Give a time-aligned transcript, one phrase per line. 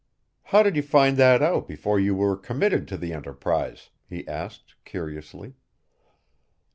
[0.45, 4.73] "How did you find that out before you were committed to the enterprise?" he asked
[4.83, 5.53] curiously.